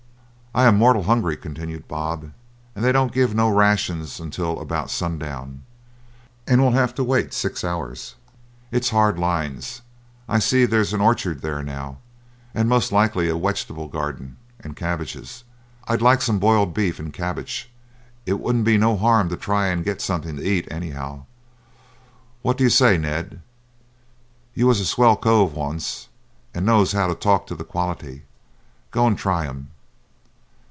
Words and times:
"I 0.53 0.65
am 0.65 0.75
mortal 0.75 1.03
hungry," 1.03 1.37
continued 1.37 1.87
Bob, 1.87 2.33
"and 2.75 2.83
they 2.83 2.91
don't 2.91 3.13
give 3.13 3.33
no 3.33 3.47
rations 3.49 4.19
until 4.19 4.59
about 4.59 4.91
sundown, 4.91 5.63
and 6.45 6.59
we'll 6.61 6.71
have 6.73 6.93
to 6.95 7.05
wait 7.05 7.33
six 7.33 7.63
hours. 7.63 8.15
It's 8.69 8.89
hard 8.89 9.17
lines. 9.17 9.81
I 10.27 10.39
see 10.39 10.65
there's 10.65 10.91
an 10.91 10.99
orchard 10.99 11.41
there 11.41 11.63
now, 11.63 11.99
and 12.53 12.67
most 12.67 12.91
likely 12.91 13.29
a 13.29 13.37
wegtable 13.37 13.87
garden 13.89 14.35
and 14.59 14.75
cabbages. 14.75 15.45
I'd 15.87 16.01
like 16.01 16.21
some 16.21 16.37
boiled 16.37 16.73
beef 16.73 16.99
and 16.99 17.13
cabbage. 17.13 17.71
It 18.25 18.41
wouldn't 18.41 18.65
be 18.65 18.77
no 18.77 18.97
harm 18.97 19.29
to 19.29 19.37
try 19.37 19.67
and 19.67 19.85
get 19.85 20.01
somethin' 20.01 20.35
to 20.35 20.43
eat, 20.43 20.67
anyhow. 20.69 21.23
What 22.41 22.57
do 22.57 22.65
you 22.65 22.69
say, 22.69 22.97
Ned? 22.97 23.41
You 24.53 24.67
was 24.67 24.81
a 24.81 24.85
swell 24.85 25.15
cove 25.15 25.53
once, 25.53 26.09
and 26.53 26.65
knows 26.65 26.91
how 26.91 27.07
to 27.07 27.15
talk 27.15 27.47
to 27.47 27.55
the 27.55 27.63
quality. 27.63 28.23
Go 28.91 29.07
and 29.07 29.17
try 29.17 29.47
'em." 29.47 29.69